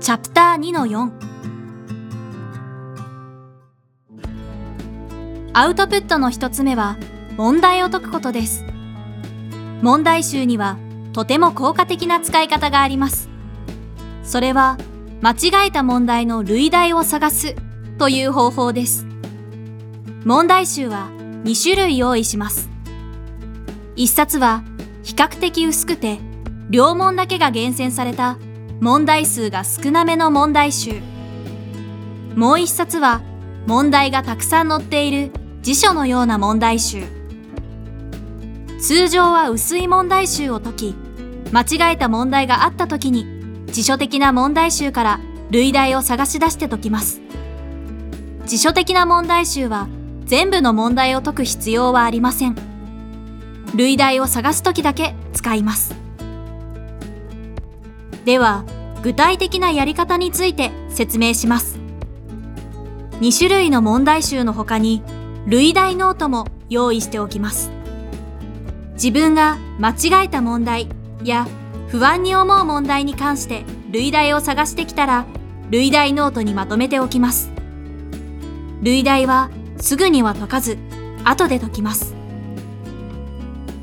[0.00, 1.10] チャプター2の4
[5.52, 6.96] アウトプットの一つ目は
[7.36, 8.64] 問題を解くことです。
[9.82, 10.78] 問題集には
[11.12, 13.28] とても効果的な使い方があります。
[14.22, 14.78] それは
[15.20, 17.56] 間違えた問題の類題を探す
[17.98, 19.04] という方法です。
[20.24, 21.08] 問題集は
[21.42, 22.70] 2種類用意します。
[23.96, 24.62] 1冊は
[25.02, 26.20] 比較的薄くて
[26.70, 28.38] 両問だけが厳選された
[28.80, 31.00] 問題数が少なめの問題集。
[32.36, 33.22] もう一冊は
[33.66, 37.02] 問題がたくさん載っている辞書のような問題集。
[38.80, 40.94] 通常は薄い問題集を解き
[41.52, 43.26] 間違えた問題があった時に
[43.66, 47.20] 辞書的な問題集から類題を探し出して解きます。
[48.46, 49.88] 辞書的な問題集は
[50.24, 52.56] 全部の問題を解く必要はありません。
[53.74, 55.94] 類題を探す時だけ使います。
[58.24, 58.64] では
[59.02, 61.78] 具体的なやり方について説明します。
[63.20, 65.02] 2種類の問題集の他に
[65.46, 67.70] 類題ノートも用意しておきます。
[68.94, 70.88] 自分が間違えた問題
[71.22, 71.46] や
[71.88, 75.24] 不安に思う問題に関して類題を探してきたら
[75.70, 77.50] 類題ノートにまとめておきます。
[78.82, 80.78] 類題はすぐには解かず
[81.24, 82.14] 後で解きます。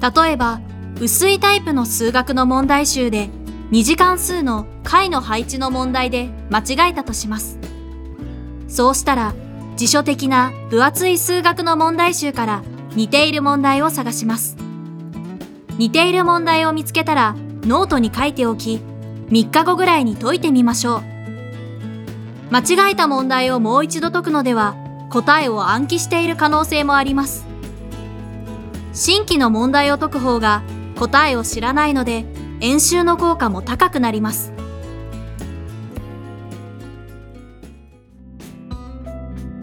[0.01, 0.61] 例えば
[1.01, 3.29] 薄いタイプの数学の問題集で
[3.71, 7.57] 2次関数の解の配置の問題で間違えたとします。
[8.67, 9.33] そうしたら
[9.75, 12.63] 辞書的な分厚い数学の問題集から
[12.95, 14.55] 似ている問題を探します。
[15.77, 18.79] 似ている問題を見つけたらノートに書いておき、
[19.29, 21.03] 3日後ぐらいに解いてみましょう。
[22.51, 24.75] 間違えた問題をもう一度解くのでは
[25.09, 27.45] 答えを暗記している可能性もあります。
[28.93, 30.61] 新規の問題を解く方が
[30.97, 32.25] 答えを知らないので
[32.65, 34.51] 演習の効果も高くなります。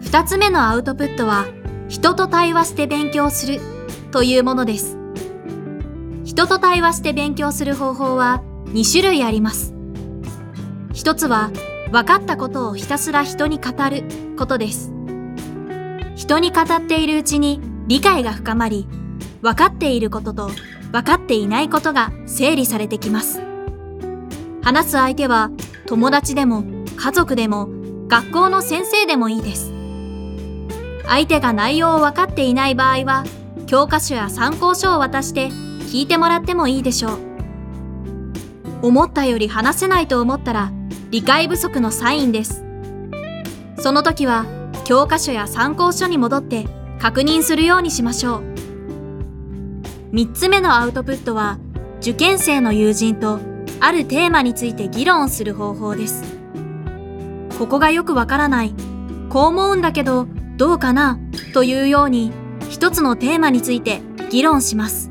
[0.03, 1.45] 2つ目のアウトプットは
[1.89, 3.59] 人と対話して勉強する
[4.11, 4.97] というものです。
[6.23, 9.73] 人と対話して勉強する方法は2種類あります。
[10.93, 11.51] 一つは
[11.91, 14.05] 分かったことをひたすら人に語る
[14.37, 14.93] ことです。
[16.15, 18.87] 人に語っているうちに理解が深まり
[19.41, 20.51] 分かっていることと
[20.93, 23.41] 分かっていないことが整理されてきます。
[24.61, 25.49] 話す相手は
[25.87, 26.63] 友達でも
[26.95, 27.67] 家族でも
[28.07, 29.73] 学校の先生でもいいです。
[31.05, 33.23] 相手が内容を分かっていない場合は
[33.65, 37.17] 教科書や参考書を渡して聞いてもらってもいいでしょう。
[38.83, 40.71] 思ったより話せないと思ったら
[41.09, 42.63] 理解不足のサインです。
[43.79, 44.45] その時は
[44.85, 46.67] 教科書や参考書に戻って
[46.99, 48.52] 確認するようにしましょう。
[50.13, 51.57] 3つ目のアウトプットは
[51.99, 53.39] 受験生の友人と
[53.79, 56.21] あるテーマについて議論する方法です。
[57.57, 58.75] ここがよくわからない、
[59.31, 61.17] こう思うんだけどどうかな？
[61.55, 62.31] というように
[62.69, 65.09] 一つのテーマについて議論します。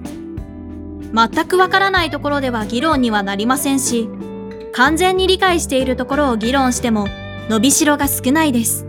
[1.12, 4.08] 全くわからないところでは議論にはなりませんし、
[4.72, 7.08] 完全に理解しているところを議論しても
[7.48, 8.86] 伸びしろが少ないです。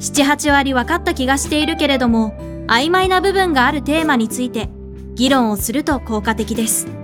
[0.00, 2.34] 7、8割分かった気がしているけれども、
[2.66, 4.68] 曖昧な部分があるテーマについて
[5.14, 7.01] 議論をすると効果的です。